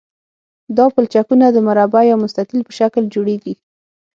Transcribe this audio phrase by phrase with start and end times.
[0.77, 3.53] دا پلچکونه د مربع یا مستطیل په شکل جوړیږي